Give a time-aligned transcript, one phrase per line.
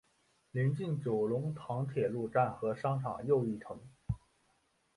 [0.49, 3.79] 邻近九龙塘铁路站和商场又一城。